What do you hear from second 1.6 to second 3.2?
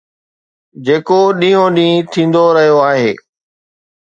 ڏينهن ٿيندو رهيو آهي.